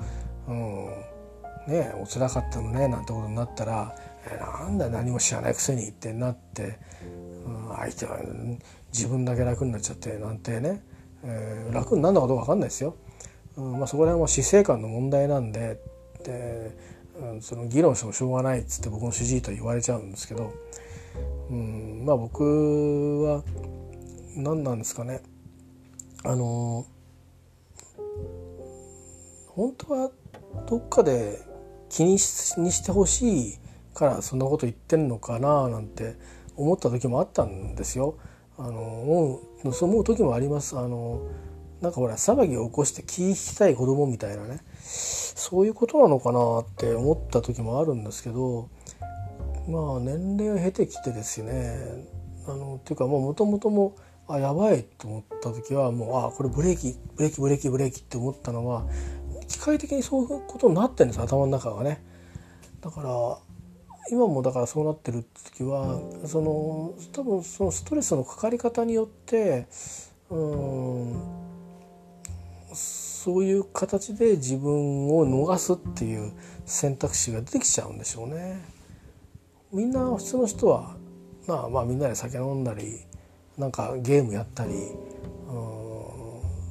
[0.48, 0.86] うん、
[1.68, 3.96] ねお辛かったのねなんてことになったら
[4.32, 6.80] 「えなんだ何も知らないくせに」ってなって、
[7.46, 8.20] うん、相手は
[8.92, 10.84] 自分だけ楽になっちゃってなんてね、
[11.24, 12.96] えー、楽になるのかどうか分かんないですよ。
[13.58, 15.80] うんまあ、そこら辺は死生観の問題なんで
[16.24, 16.78] で、
[17.20, 20.54] うん、その議論してもしょうがないっつって僕の主治医と言われちゃうんですけど、
[21.50, 23.44] うん、まあ僕は
[24.36, 25.22] 何なんですかね
[26.24, 26.86] あの
[29.48, 30.12] 本当は
[30.68, 31.40] どっかで
[31.90, 33.60] 気にしにしてほしい
[33.94, 36.16] からそんなこと言ってんのかななんて
[36.56, 38.18] 思った時もあったんですよ。
[38.58, 40.78] あの思うそう思う時もあります。
[40.78, 41.22] あの
[41.82, 48.70] なんかほら騒ぎを起こして気引きたい子供みたいなねそういうことなのかなって思った時もあるんですけど
[49.68, 51.78] まあ年齢を経てきてですね
[52.48, 53.96] あのっていうかもともとも
[54.28, 58.86] あやばいと思った時はもうあこれブレーキブレーキブレーキブレーキって思ったのは
[59.48, 62.04] 機械的にそういうことになってるんです頭の中がね。
[62.82, 63.40] だから
[64.12, 69.68] 今もだからそうなってる時はその多分そのストレスのかかり方によって
[70.30, 71.49] うん
[73.22, 76.32] そういう形で自分を逃すっていう
[76.66, 78.64] 選択肢が出てきちゃうんでしょうね。
[79.74, 80.96] みんな普通の人は
[81.46, 83.02] まあまあみんなで酒飲んだり
[83.58, 84.76] なんかゲームやったりう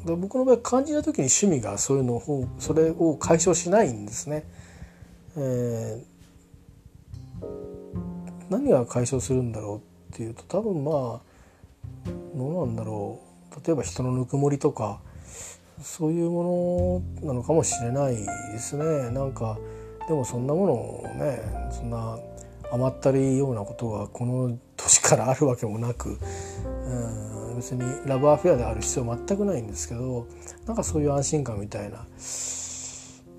[0.04, 4.44] んで僕の場合感じた時に趣味がそういうのをそれを解消しないんですね。
[5.36, 7.46] えー、
[8.48, 11.20] 何が解消するんだろうっていうと多分まあ
[12.34, 13.20] どうなんだろ
[13.52, 15.02] う例えば人のぬくもりとか
[15.82, 19.10] そういうものなのかもしれないですね。
[19.10, 19.58] なんか
[20.08, 22.18] でもそんなものをねそんな
[22.70, 26.18] 甘ったりようなことがこの年からあるわけもなく、
[26.84, 30.26] うん、別にラブアフェアである必要全くないんですけど
[30.66, 32.06] なんかそういう安心感みたいな、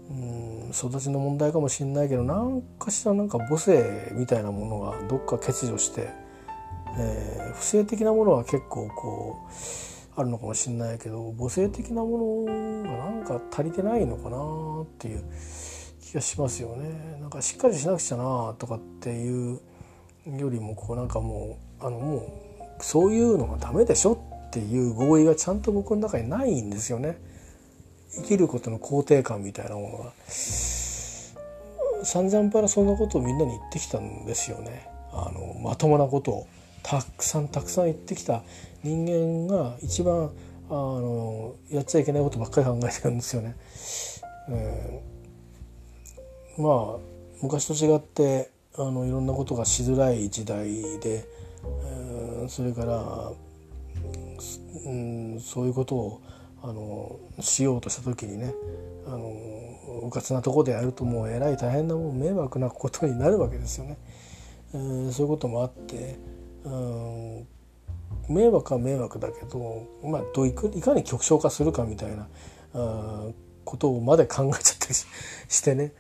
[0.10, 6.10] うん、育ちの問題かもしれないけど何かしらなんか母性みたいなものがどっか欠如して、
[6.98, 9.54] えー、不正的なものは結構こう
[10.20, 15.24] あるのかもしれないけど母性的なものがなんか足りてないのかなっていう。
[16.10, 17.20] 気がしますよね。
[17.22, 19.60] なんかしっかりしなくちゃなとかっていう
[20.26, 22.18] よりもこうなんかもうあのも
[22.80, 24.14] うそういうのがダメでしょ
[24.48, 27.18] っていう合意がちゃんと僕の中にないんですよね。
[28.12, 30.14] 生きることの肯定感みたいなものが。
[32.04, 34.90] 散々からそんなことをみんなに言ってきたんですよね。
[35.12, 36.48] あのまともなことを。
[36.84, 38.44] たくさんたくさん言ってきた
[38.84, 40.32] 人間が一番
[40.70, 43.56] あのやっちゃいけないことばっかり考えてるんですよね。
[44.50, 45.20] えー
[46.60, 47.00] まあ
[47.42, 51.26] 昔と違ってあのいろんなことがしづらい時代で、
[51.64, 53.32] えー、それから、
[54.86, 56.22] うん、そういうことを
[56.62, 58.54] あのしようとした時にね
[59.08, 63.98] あのうかつなとこでやるともうえらい大変なもん迷惑なことになるわけですよね。
[64.74, 66.20] えー、そういうこともあって、
[66.64, 67.48] うん、
[68.28, 72.28] 迷惑は迷惑だけど、まあ、どういいかに極小化するかみたいな
[72.74, 73.28] あ
[73.66, 74.94] ことをまで考えちゃったり
[75.48, 75.94] してね。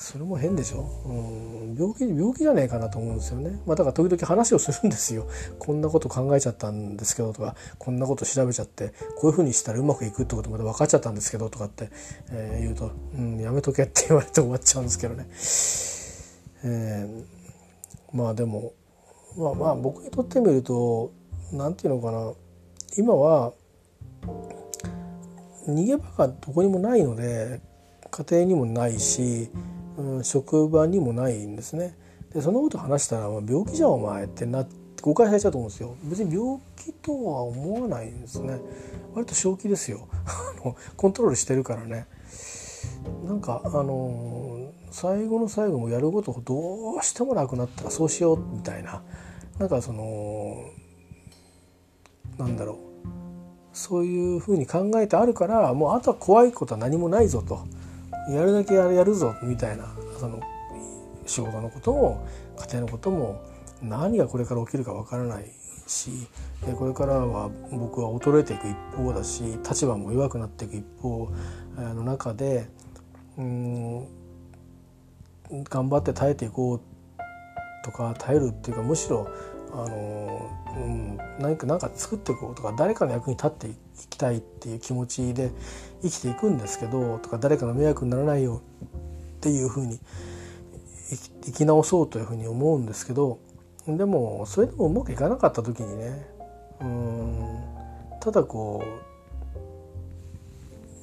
[0.00, 5.28] それも変でしょ、うん、病気病気じゃねえかなと思うんですよね、まあ、だから時々話をするんですよ。
[5.60, 11.90] こんなこと考えちゃったんですけどとかこんなこと調べちゃってこういうふうにしたらうまくいくってことまで分かっちゃったんですけどとかって、
[12.30, 15.28] えー、言うと「うんやめとけ」って言われて終わっちゃうんですけどね、
[16.64, 18.72] えー、まあでも
[19.36, 21.12] まあまあ僕にとってみると
[21.52, 22.32] 何て言うのかな
[22.96, 23.52] 今は
[25.68, 27.60] 逃げ場がどこにもないので
[28.10, 29.50] 家庭にもないし、
[29.96, 31.96] うん、職場にもないんですね。
[32.34, 35.96] でそのこと話したら「病気じゃんお前」ってなって誤解されちゃうと思うんですよ。
[36.04, 38.58] 別に病気とは思わないんですね。
[39.14, 40.08] 割と正気ですよ。
[40.96, 42.06] コントロールしてるからね。
[43.24, 44.49] なんかあの
[44.90, 49.02] 最後の最後もやることをどうしてもなくなったらそうしようみたいな。
[49.58, 50.64] なんかその
[52.38, 52.76] なんだろう。
[53.72, 57.66] そういうふうに考えてあるからもうあとは怖いことは何もないぞと。
[58.28, 59.86] やるだけやるぞみたいな
[60.18, 60.40] その
[61.26, 62.26] 仕事のことも
[62.58, 63.40] 家庭のことも
[63.82, 65.50] 何がこれから起きるかわからない
[65.86, 66.10] し
[66.76, 71.30] これからは僕は衰えていく一方だし立場も弱くなっていく一方
[71.76, 72.68] の中で
[73.38, 74.06] うん
[75.68, 76.80] 頑張って耐えていこう
[77.84, 79.28] とか耐えるっていうかむしろ
[79.72, 83.74] あの、うん、何か何か作っていこうとか誰かの役に立ってい
[84.08, 85.50] きたいっていう気持ちで
[86.02, 88.62] 生きていくんですけどとか誰かの迷惑にならないよ
[89.36, 89.98] っていうふうに
[91.44, 93.38] 生き直そうというふうに思うんですけど
[93.86, 96.26] でもそれでもうまくいかなかった時にね
[96.80, 97.60] うん
[98.20, 98.84] ただこ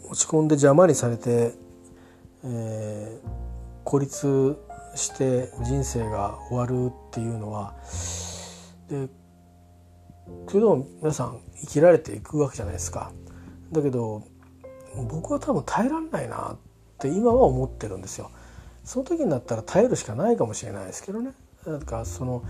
[0.06, 1.54] う落ち込んで邪魔にされて、
[2.44, 3.47] えー、
[3.88, 4.58] 孤立
[4.96, 7.74] して人生が終わるっていうのは
[8.90, 9.08] で
[10.46, 13.14] それでも皆さん生きられていくわけじゃないですか。
[13.72, 14.24] だけど
[15.10, 16.58] 僕は多分耐えられないなっ
[17.00, 18.30] て今は思ってるんですよ。
[18.84, 21.32] その時になったら耐えるしかないかもしれないですけどね。
[21.66, 22.44] だかその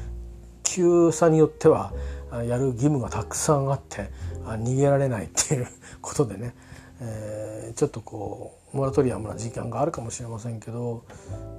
[0.64, 1.94] 急さによっては
[2.32, 4.10] やる義務がたくさんあって
[4.44, 5.68] 逃げられないっていう
[6.02, 6.56] ことでね、
[7.00, 11.06] えー、ちょっとこうモラトリアムな時間があるかもしれませんけど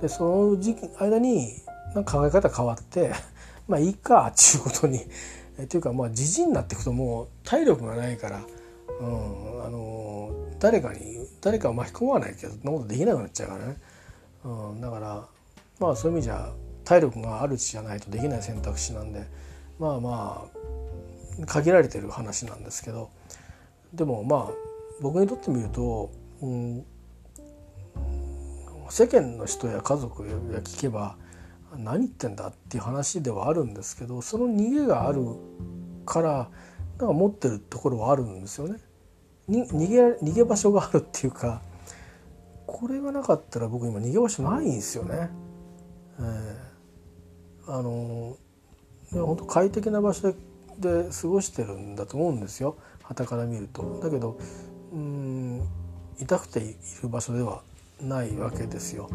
[0.00, 1.48] でその時期間に
[1.94, 3.12] なんか考え方変わって
[3.66, 5.00] まあいいかっていうことに
[5.58, 8.40] えっていうかまあじじになっていくともう体力がないから、
[9.00, 13.76] うん、あの誰かに誰かを巻き込まないけどそんなことできなくなっちゃうからね、
[14.44, 15.26] うん、だから
[15.80, 16.52] まあそういう意味じゃ
[16.84, 19.26] 体力があるうちじゃないとできない選択肢なんで
[19.78, 20.48] まあま
[21.42, 23.10] あ限られてる話なんですけど
[23.92, 24.52] でもまあ
[25.00, 26.84] 僕にとってみると、うん、
[28.90, 31.16] 世間の人や家族が聞けば
[31.76, 35.22] 何言ってんだっていう話ではあるんですけどその逃げがある
[36.06, 36.50] から
[36.98, 38.78] なんか持ってるところはあるんですよね。
[39.46, 41.62] に逃げ逃げ場所があるっていうか
[42.66, 45.30] これがなかったら僕今逃げ場所ないんですよね。
[46.18, 48.36] えー、あの
[49.12, 50.34] 本当快適な場所
[50.78, 54.00] で過ごしてるんだと思うんですよ傍から見ると。
[54.02, 54.38] だけど
[54.92, 55.62] うん
[56.18, 57.62] 痛くている場所では
[58.00, 59.08] ないわけですよ。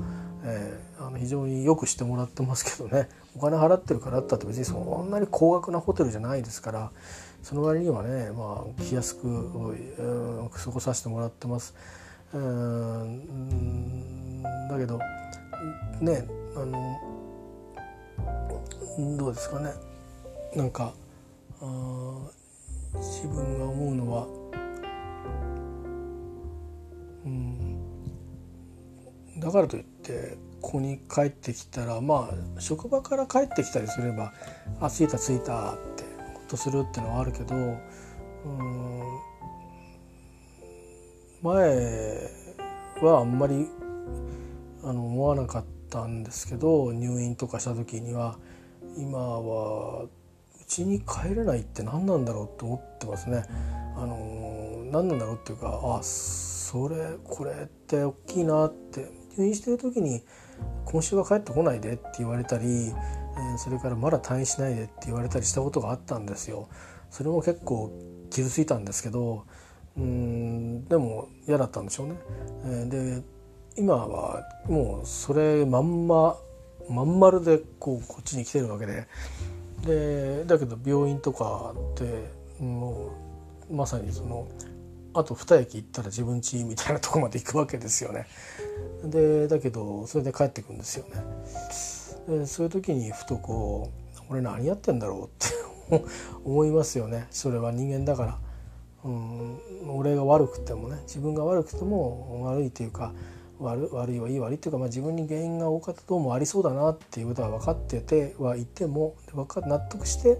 [0.46, 6.92] えー、あの非常によくしてもらってますけどねお金払ってるからったって別にそんなに高額なホテルじゃないですから
[7.42, 11.74] その割にはね、まあ、来やすく、うん、過ごさせてもらってます。
[12.34, 13.64] うん
[14.70, 15.00] だけど
[16.02, 17.00] ねあの
[19.18, 19.72] どうですかね
[20.56, 20.94] なんか
[22.96, 24.28] 自分が思うのは
[29.44, 34.32] だからといってここに帰ってきたらまあ職場から帰ってきたりすれば
[34.80, 36.04] 「あ着いた着いた」って
[36.34, 39.04] ほっとするっていうのはあるけどうん
[41.42, 42.30] 前
[43.02, 43.68] はあんまり
[44.82, 48.38] あの思わなかったんですけど入院とかした時には
[48.96, 50.10] 今はう
[50.68, 53.44] ちに帰れないって何なんだろうって思ってますね。
[53.96, 60.24] あの何なんだろうっていうかあそれこれって大きいなって入院してる時に
[60.86, 66.68] 「今週は帰ってこないで」って言われたり、えー、それから「まだ退院しないで」って言われたりしたことがあったんですよ。
[67.10, 67.92] それも結構
[68.30, 69.44] 傷ついたんですけど
[69.96, 72.16] うんでも嫌だったんでしょうね。
[72.66, 73.24] えー、で
[73.76, 76.38] 今はもうそれまんま
[76.90, 79.08] まん丸でこうこっちに来てるわけで
[79.86, 83.12] でだけど病院とかっても
[83.70, 84.48] うまさにその
[85.14, 88.28] あと2駅行ったら自分家みたいなとこまで行くわけですよね。
[89.04, 91.06] でだけどそれで帰ってくるんですよ
[92.28, 92.40] ね。
[92.40, 95.30] でそういう時にふとこう俺何やってんだろ
[95.90, 96.06] うって
[96.46, 98.40] 思いますよねそれは人間だから。
[99.06, 99.60] うん
[99.98, 103.14] 俺が悪くてもね自分が悪くても悪いというか
[103.60, 110.40] 悪悪いはいい悪いっていうか、まあ、自分に原因が多かったどうもありそうだなっていうことは分かっててはいても分か納得して、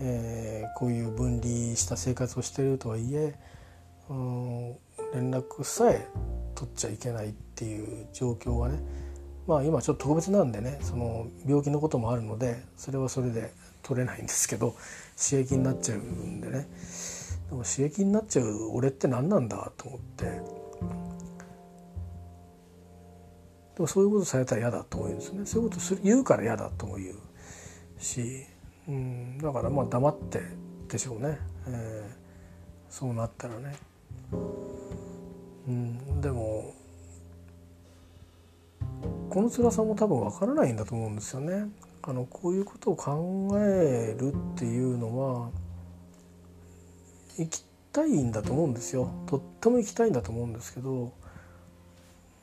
[0.00, 3.34] えー、こういう分離した生活をしているとはいえ
[4.10, 4.76] うん
[5.14, 6.06] 連絡さえ
[6.54, 8.78] 取っちゃいけないっていう状況はね
[9.46, 14.74] まあ今ちょっと特別なんでねその病気のこともあるのでそれはそれで取れないんですけど
[15.16, 16.66] 刺激になっちゃうんでね。
[17.48, 20.24] でも刺激になっちゃう俺って何なんだと思って。
[23.74, 25.46] でもそういうことされたら嫌だと思うんですね。
[25.46, 27.14] そういうことする言うから嫌だとも言う
[27.98, 28.44] し、
[28.88, 30.42] うん、だからまあ黙って
[30.88, 33.74] でしょうね、えー、そうなったらね、
[35.68, 36.74] うん、でも
[39.28, 41.68] この辛さも多分わからないんだと思うんですよね。
[42.02, 45.50] あのこういうことを考えるっていうのは
[47.36, 51.12] 行きたいんだと思うんですよとっても行きたいんだと思うんですけど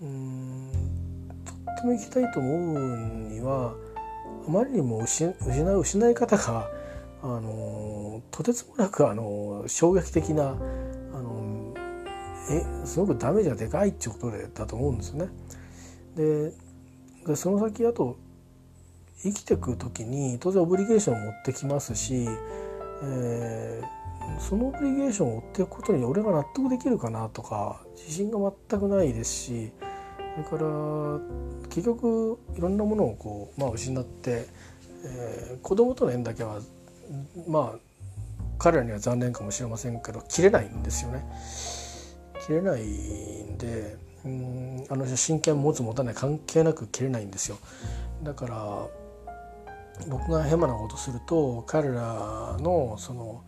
[0.02, 0.72] うん
[1.44, 3.74] とっても行きたいと思うには
[4.48, 6.70] あまりにも失う失い方が
[7.24, 11.47] あのとてつもなくあの衝撃的なあの
[12.50, 15.30] えすごくダメージがでかいっていうことでだと思うんですよね。
[17.26, 18.18] でその先あと
[19.24, 22.28] 生きてく時に当然オブリゲーションを持ってきますし、
[23.04, 28.38] えー、そのオブリゲーションを追っていくことに俺が納得できるかなとか自信が
[28.70, 29.72] 全くないですし
[30.48, 31.20] それから
[31.70, 34.46] 結局いろんなものをこう、まあ、失って、
[35.04, 36.60] えー、子供との縁だけは
[37.48, 37.80] まあ
[38.60, 41.26] 彼らには残念かもしれませんけど切れないんですよね。
[42.48, 47.58] 切れないんでうんあの真剣持つ持たない関係なく切れないんですよ。
[48.24, 48.88] だから
[50.08, 53.44] 僕がヘマなことすると彼らのその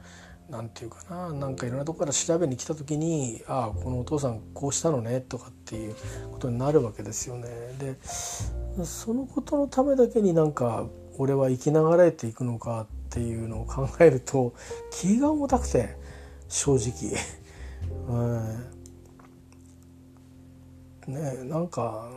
[0.50, 5.96] 何て言うかななんかいろんなとこから調べに来た時にああこのお父さんこうしたのねとかっていう
[6.32, 7.48] ことになるわけですよね。
[7.80, 7.98] で
[8.84, 14.54] そのことのためだけになんか俺は生きながらえていくのかっていうのを考えると
[14.92, 15.96] 気が重たくて
[16.50, 17.18] 正直。
[18.08, 18.79] うん、
[21.10, 22.10] ねなんか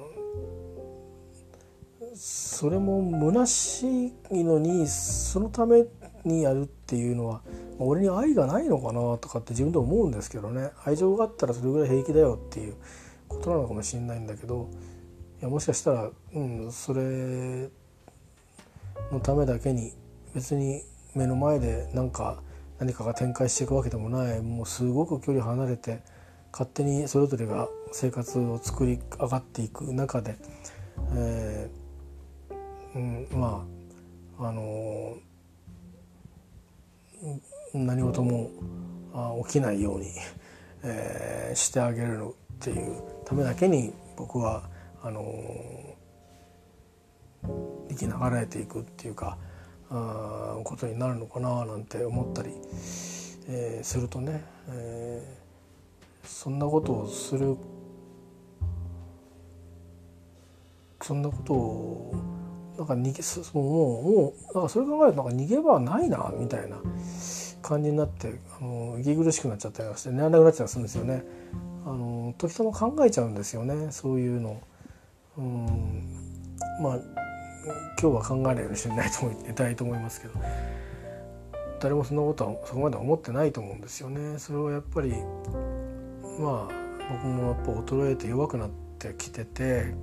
[2.14, 5.84] それも虚しいのにそのため
[6.24, 7.40] にやるっていうのは
[7.78, 10.70] 俺に愛がないのかなとかって自分で思うんですけどね。
[10.84, 12.74] 愛情があったらそれぐらい平気だよっていう
[13.28, 14.68] ことなのかもしれないんだけど
[15.40, 17.70] いやもしかしたら、うん、それ
[19.10, 19.92] のためだけに
[20.34, 20.82] 別に
[21.14, 22.42] 目の前で何か
[22.78, 24.40] 何かが展開していくわけでもない。
[24.42, 26.00] もうすごく距離離れて
[26.52, 30.36] 勝手にそれぞれが生活を作り上がっていく中で、
[31.14, 33.64] えーうん、ま
[34.38, 35.16] ああの
[37.72, 38.50] 何事も
[39.46, 40.08] 起きないように、
[40.82, 44.62] えー、してあげるっていうためだけに僕は
[45.02, 45.22] あの
[47.88, 49.38] 生きながらえていくっていうか
[49.90, 52.50] あことになるのかななんて思ったり、
[53.48, 55.41] えー、するとね、えー、
[56.22, 57.56] そんなことをする
[61.02, 62.14] そんなことを
[62.78, 66.76] なんか逃げもうもうなんかそれ考えるとなんか逃げ場はないなみたいな
[67.60, 71.24] 感じになってあの息苦しくなっちゃったりして寝られなくなっちゃったりするんですよね。
[71.84, 74.60] あの時たま考えちゃうんですよねそういうの。
[75.38, 76.08] うん
[76.80, 76.98] まあ
[78.00, 80.34] 今日は考えないようにしてないと思いたいと思いますけど
[81.80, 84.38] 誰もそんなことはそこまで思ってないと思うんですよね。
[84.38, 85.14] それはやっぱり
[86.42, 89.94] まあ僕もやっぱ衰えて弱くなってきてて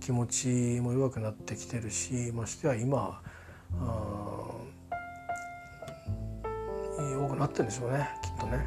[0.00, 3.20] 気持ちも弱くなってきてるしましては今
[6.98, 8.66] 弱くなってるんでしょうねきっとね。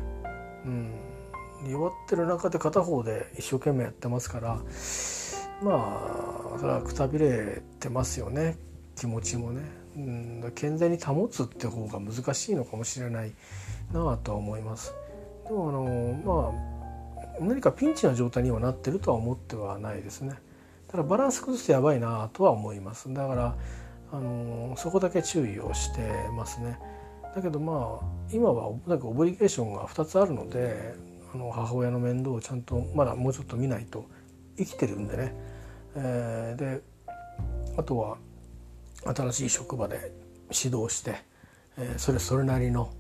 [0.66, 0.92] うん。
[1.72, 4.62] 弱ってる中で片方で一生懸命やってますから
[5.62, 8.58] まあそれはくたびれてますよね
[8.96, 9.62] 気持ちもね、
[9.96, 13.34] うん、健全に保つって方が難しいのかもしれない
[13.94, 14.94] なとは思います。
[15.48, 16.79] でもあのまあ
[17.42, 20.36] 何かピンチな状態にはなってるとは思ってはないですね。
[20.88, 23.14] ただバランス崩してやばいなとは思います。
[23.14, 23.56] だから
[24.12, 26.02] あのそこだけ注意をして
[26.36, 26.80] ますね。
[27.36, 30.96] だけどまあ今はなんかオブリゲーションが2つあるので
[31.34, 34.06] あの母親の面倒をちゃんとまだもうちょっと見ないと
[34.58, 35.36] 生きてるんでね、
[35.96, 36.82] えー、で
[37.78, 38.18] あとは
[39.16, 40.12] 新しい職場で
[40.52, 41.16] 指導して、
[41.78, 42.92] えー、それそれなりの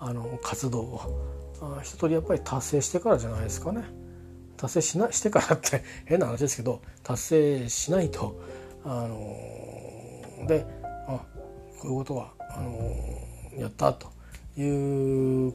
[0.00, 1.43] あの活動を
[1.82, 3.84] 一通りやっぱり達成してからじゃないですかね
[4.56, 8.40] 達成しなしてからって 変な話ですけど達成しないと
[8.84, 11.20] あのー、であ
[11.80, 14.08] こういうことはあのー、やったと
[14.56, 15.52] いう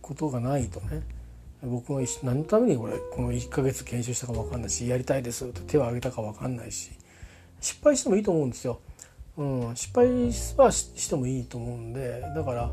[0.00, 1.02] ことがないとね
[1.62, 6.90] 僕は何のためにこれこの1ヶ月研修したか分かんないしやりたいですって手を挙げたか分かんないし
[7.60, 8.80] 失敗してもいいと思うんですよ。
[9.38, 10.06] うん、失敗
[10.56, 12.72] はしてもいいと思うんでだから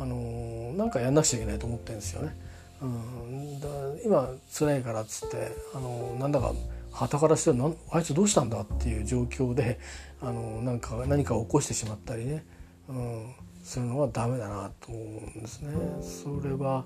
[0.00, 2.36] あの、なんかやんなくちゃいけないと思ってるんですよね。
[2.82, 3.68] うん、だ
[4.04, 6.52] 今辛いからっつってあの、なんだか
[6.92, 9.78] 旗からしてはあいつどうしたんだっていう状況で
[10.20, 12.44] あの、なんか何かを起こしてしまったりね、
[12.88, 15.72] うん、するのはダメだなと思うんですね。
[16.02, 16.84] それは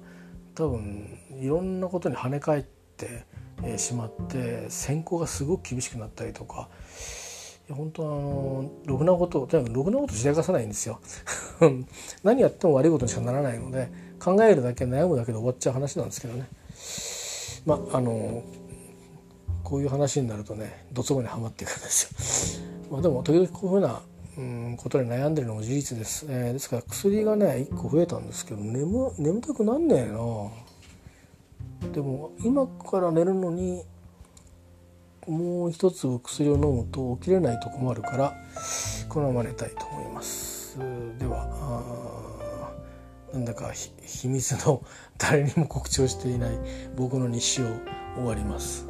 [0.55, 2.63] 多分いろんなことに跳ね返っ
[2.97, 3.25] て
[3.77, 6.69] しまって選考がすごく厳しくなったりとか
[7.75, 11.01] 本当あのろくなこととにかくろくなことしでかさないんですよ。
[12.25, 16.49] 何やっても悪いことにしかならないので考えるだけ悩むだけで終わっちゃう話なんですけどね。
[17.67, 18.43] まああの
[19.63, 22.91] こういう話になるとねどつぼにはまっていくんですよ。
[22.91, 24.03] まあ、でも時々こういうふうな
[24.37, 30.19] うんことに悩んでるのも事実です、えー、ですから薬がね1個増えたんですけど眠眠たくなんねえな。
[31.93, 33.85] でも今から寝るのに
[35.27, 38.35] もう一つ薬を飲むと起きれないと困るから
[39.09, 40.79] このまま寝たいと思います。
[41.19, 42.71] では
[43.33, 44.83] なんだか秘密の
[45.19, 46.59] 誰にも告知をしていない
[46.97, 47.67] 僕の日誌を
[48.17, 48.90] 終わります。